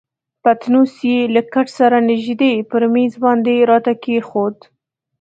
پتنوس 0.43 0.93
یې 1.09 1.19
له 1.35 1.41
کټ 1.53 1.67
سره 1.79 1.97
نژدې 2.09 2.53
پر 2.69 2.81
میز 2.93 3.13
باندې 3.23 3.55
راته 3.71 3.91
کښېښود. 4.03 4.57